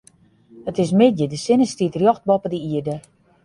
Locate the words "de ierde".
2.53-2.95